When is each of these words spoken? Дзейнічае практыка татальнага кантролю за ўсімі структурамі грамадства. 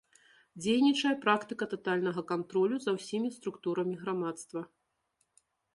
Дзейнічае 0.65 1.11
практыка 1.25 1.67
татальнага 1.73 2.21
кантролю 2.33 2.75
за 2.87 2.91
ўсімі 2.99 3.29
структурамі 3.39 3.95
грамадства. 4.05 4.61